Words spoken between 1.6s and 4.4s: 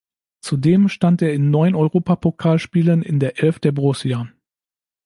Europapokalspielen in der Elf der Borussia.